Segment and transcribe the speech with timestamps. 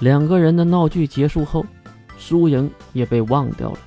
[0.00, 1.64] 两个人的闹剧结束后，
[2.18, 3.78] 输赢也被忘掉了。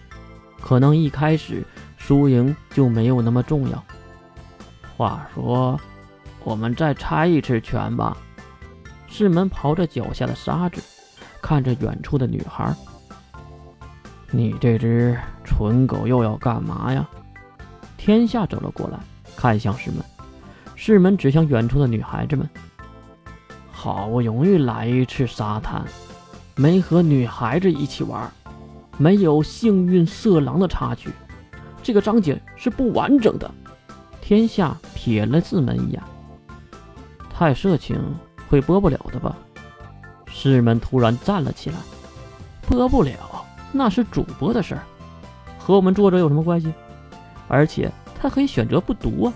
[0.61, 1.63] 可能一开始
[1.97, 3.83] 输赢就没有那么重要。
[4.95, 5.79] 话说，
[6.43, 8.15] 我们再猜一次拳吧。
[9.07, 10.81] 世门刨着脚下的沙子，
[11.41, 12.73] 看着远处的女孩。
[14.29, 17.07] 你这只蠢狗又要干嘛呀？
[17.97, 18.99] 天下走了过来，
[19.35, 20.03] 看向世门。
[20.75, 22.47] 世门指向远处的女孩子们。
[23.71, 25.83] 好不容易来一次沙滩，
[26.55, 28.31] 没和女孩子一起玩，
[28.97, 31.09] 没有幸运色狼的插曲，
[31.81, 33.49] 这个章节是不完整的。
[34.21, 36.01] 天下瞥了世门一眼。
[37.33, 37.99] 太色情
[38.47, 39.35] 会播不了的吧？
[40.27, 41.75] 世门突然站了起来。
[42.67, 43.13] 播不了。
[43.71, 44.83] 那是主播的事儿，
[45.57, 46.71] 和我们作者有什么关系？
[47.47, 49.33] 而且他可以选择不读啊，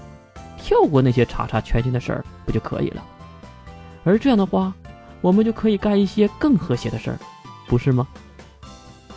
[0.56, 3.04] 跳过那些叉叉圈心的事儿不就可以了？
[4.04, 4.72] 而这样的话，
[5.22, 7.20] 我们就可以干一些更和谐的事儿，
[7.68, 8.08] 不是吗？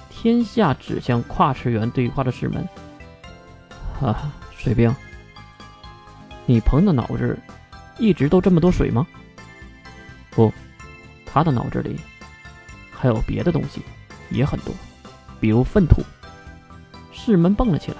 [0.09, 2.67] 天下指向跨次元对话的师门。
[4.01, 4.95] 啊，水兵，
[6.47, 7.39] 你鹏的脑子
[7.99, 9.07] 一直都这么多水吗？
[10.31, 10.53] 不，
[11.27, 11.99] 他的脑子里
[12.91, 13.83] 还有别的东西，
[14.31, 14.75] 也很多。
[15.39, 16.03] 比如粪土，
[17.13, 17.97] 世门蹦了起来。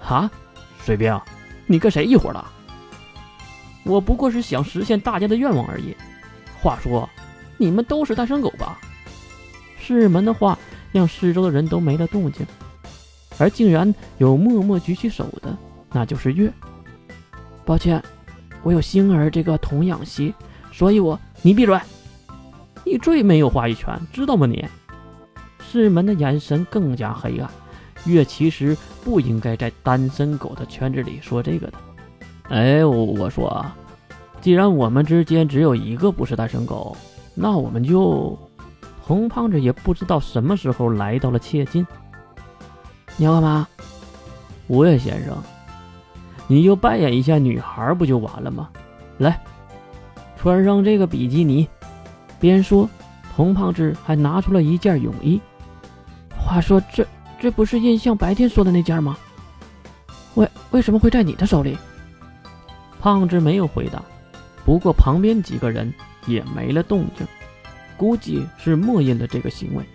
[0.00, 0.30] 哈，
[0.84, 1.20] 水兵，
[1.66, 2.44] 你跟谁一伙的？
[3.84, 5.96] 我不过是想实现大家的愿望而已。
[6.66, 7.08] 话说，
[7.58, 8.76] 你们都是单身狗吧？
[9.78, 10.58] 世门的话
[10.90, 12.44] 让四周的人都没了动静，
[13.38, 15.56] 而竟然有默默举起手的，
[15.92, 16.52] 那就是月。
[17.64, 18.02] 抱歉，
[18.64, 20.34] 我有星儿这个童养媳，
[20.72, 21.16] 所以我……
[21.40, 21.78] 你闭嘴！
[22.84, 24.66] 你最没有话语权，知道吗你？
[25.60, 27.48] 世门的眼神更加黑暗。
[28.06, 31.74] 月其实不应该在单身狗的圈子里说这个的。
[32.48, 33.76] 哎，我说啊，
[34.40, 36.96] 既然我们之间只有一个不是单身狗，
[37.34, 38.38] 那我们就……
[39.02, 41.86] 红胖子也不知道什么时候来到了切近。
[43.16, 43.68] 你要干嘛？
[44.66, 45.36] 吴越先生，
[46.48, 48.68] 你就扮演一下女孩不就完了吗？
[49.18, 49.40] 来，
[50.36, 51.68] 穿上这个比基尼。
[52.40, 52.88] 边说，
[53.36, 55.40] 红胖子还拿出了一件泳衣。
[56.36, 57.06] 话说，这
[57.40, 59.16] 这不是印象白天说的那件吗？
[60.34, 61.78] 为为什么会在你的手里？
[63.00, 64.02] 胖子没有回答，
[64.66, 65.94] 不过旁边几个人
[66.26, 67.24] 也没了动静，
[67.96, 69.86] 估计是默认了这个行为。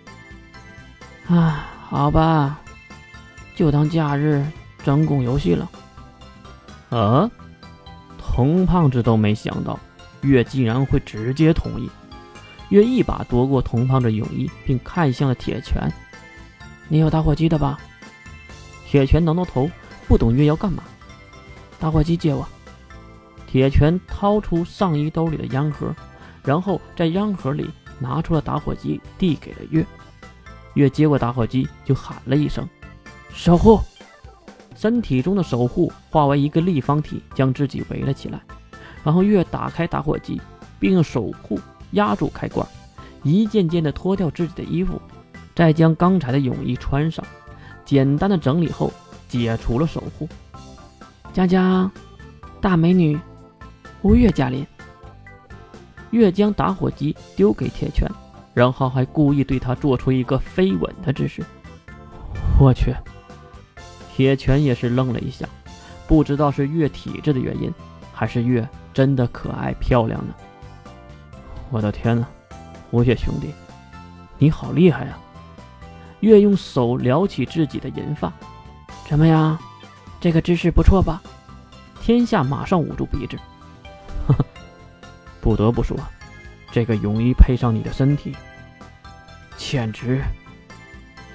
[1.28, 2.58] 啊，好吧，
[3.54, 4.42] 就当假日
[4.82, 5.70] 专供游戏了。
[6.88, 7.30] 啊，
[8.18, 9.78] 童胖子都没想到
[10.22, 11.90] 月竟然会直接同意，
[12.70, 15.86] 月一把夺过童胖子泳衣，并看向了铁拳。
[16.88, 17.78] 你有打火机的吧？
[18.86, 19.70] 铁拳挠挠头，
[20.08, 20.82] 不懂月要干嘛。
[21.78, 22.48] 打火机借我。
[23.52, 25.94] 铁拳掏出上衣兜里的烟盒，
[26.42, 27.68] 然后在烟盒里
[27.98, 29.84] 拿出了打火机，递给了月。
[30.72, 32.66] 月接过打火机，就喊了一声
[33.28, 33.78] ：“守护！”
[34.74, 38.40] 身体中的守护化为一个立方体，将自己围了起来。
[39.04, 40.40] 然后月打开打火机，
[40.80, 42.66] 并用守护压住开关，
[43.22, 44.98] 一件件的脱掉自己的衣服。
[45.54, 47.22] 再将刚才的泳衣穿上，
[47.84, 48.90] 简单的整理后，
[49.28, 50.26] 解除了守护。
[51.34, 51.90] 佳佳，
[52.58, 53.20] 大美女，
[54.02, 54.66] 吴越驾临。
[56.10, 58.06] 月将打火机丢给铁拳，
[58.52, 61.42] 然后还故意对他做出一个飞吻的姿势。
[62.58, 62.94] 我去！
[64.14, 65.48] 铁拳也是愣了一下，
[66.06, 67.72] 不知道是月体质的原因，
[68.12, 70.34] 还是月真的可爱漂亮呢？
[71.70, 72.26] 我的天哪，
[72.90, 73.54] 吴越兄弟，
[74.36, 75.18] 你好厉害呀！
[76.20, 78.30] 月用手撩起自己的银发，
[79.08, 79.58] 怎么样？
[80.20, 81.22] 这个姿势不错吧？
[82.02, 83.38] 天下马上捂住鼻子，
[84.26, 84.44] 呵呵，
[85.40, 85.96] 不得不说，
[86.70, 88.34] 这个泳衣配上你的身体，
[89.56, 90.22] 简直，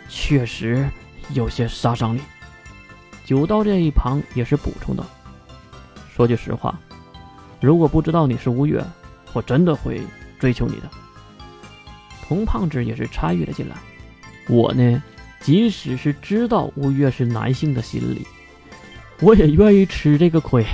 [0.10, 0.90] 确实
[1.34, 2.22] 有些杀伤力。
[3.26, 5.06] 九刀这一旁也是补充道
[6.16, 6.80] ：“说句实话，
[7.60, 8.84] 如果不知道你是吴越，
[9.34, 10.02] 我真的会
[10.40, 10.90] 追求你的。”
[12.26, 13.76] 童胖子也是参与了进来。
[14.50, 15.04] 我呢，
[15.42, 18.26] 即使是知道吴越是男性的心理，
[19.20, 20.66] 我也愿意吃这个亏。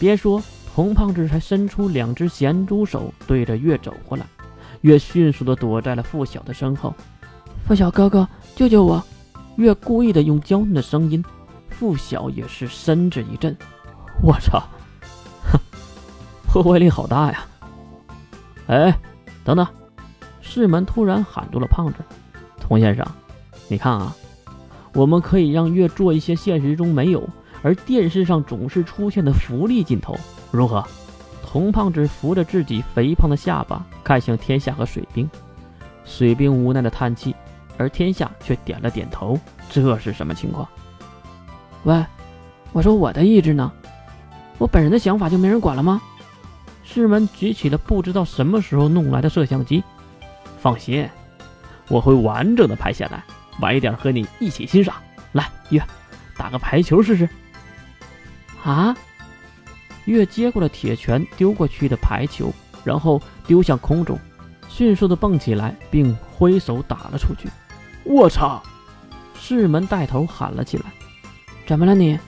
[0.00, 0.42] 别说，
[0.74, 4.24] 红胖子还伸出两只咸猪手对着月走过来，
[4.80, 6.94] 月迅速的躲在了付晓的身后。
[7.66, 8.26] 付晓哥哥，
[8.56, 9.02] 救救我！
[9.56, 11.22] 月故意的用娇嫩的声音，
[11.68, 13.54] 付晓也是身子一震。
[14.22, 14.62] 我操，
[15.52, 15.60] 哼，
[16.48, 17.44] 破坏力好大呀！
[18.68, 18.98] 哎，
[19.44, 19.66] 等等！
[20.40, 21.98] 世门突然喊住了胖子。
[22.58, 23.06] 童先生，
[23.68, 24.16] 你看啊，
[24.94, 27.28] 我们可以让月做一些现实中没有，
[27.62, 30.18] 而电视上总是出现的福利镜头，
[30.50, 30.84] 如何？
[31.44, 35.28] 童胖子扶着自己肥胖的下巴，看向天下和水兵。
[36.04, 37.34] 水兵无奈的叹气，
[37.76, 39.38] 而天下却点了点头。
[39.70, 40.66] 这是什么情况？
[41.84, 42.04] 喂，
[42.72, 43.70] 我说我的意志呢？
[44.58, 46.00] 我本人的想法就没人管了吗？
[46.82, 49.82] 世门举起了不知道什么时候弄来的摄像机。
[50.58, 51.08] 放心，
[51.88, 53.22] 我会完整的拍下来，
[53.60, 54.94] 晚一点和你一起欣赏。
[55.32, 55.82] 来，月，
[56.36, 57.28] 打个排球试试。
[58.62, 58.96] 啊！
[60.04, 62.52] 月接过了铁拳丢过去的排球，
[62.84, 64.18] 然后丢向空中，
[64.68, 67.48] 迅速的蹦起来，并挥手打了出去。
[68.04, 68.62] 我操！
[69.38, 70.84] 世门带头喊了起来
[71.66, 72.18] ：“怎么了你？”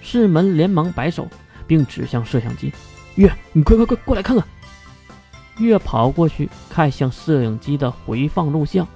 [0.00, 1.26] 世门连忙摆手，
[1.66, 2.72] 并指向摄像机
[3.16, 4.46] ：“月，你快快快过来看看！”
[5.58, 8.86] 月跑过去，看向摄影机的回放录像。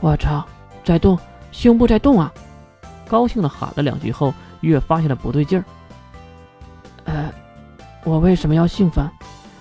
[0.00, 0.46] 我操，
[0.84, 1.18] 在动，
[1.52, 2.32] 胸部在动啊！
[3.06, 5.64] 高兴的喊了两句后，月发现了不对劲儿。
[8.08, 9.06] 呃，我为什么要兴奋？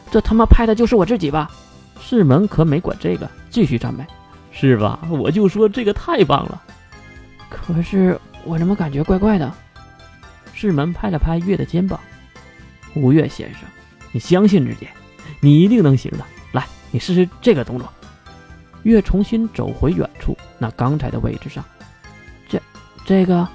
[0.10, 1.52] 这他妈拍的就是我自己吧？
[2.00, 4.06] 世门可没管这个，继续赞美
[4.52, 5.00] ：“是吧？
[5.10, 6.64] 我就说这个太棒了。”
[7.50, 9.54] 可是我怎么感觉怪怪的？
[10.54, 12.00] 世门拍了拍月的肩膀
[12.96, 13.64] ：“吴越先生，
[14.14, 14.88] 你相信自己，
[15.42, 16.24] 你一定能行的。
[16.54, 17.92] 来，你试试这个动作。”
[18.84, 21.62] 月重新走回远处那刚才的位置上。
[22.48, 22.62] 这，
[23.06, 23.46] 这个，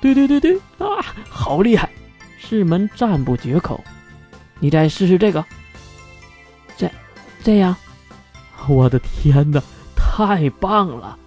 [0.00, 1.90] 对对对对啊，好厉害！
[2.38, 3.82] 世门赞不绝口。
[4.60, 5.44] 你再试试这个。
[6.76, 6.90] 这，
[7.42, 7.74] 这样，
[8.68, 9.62] 我的天哪，
[9.96, 11.18] 太棒了！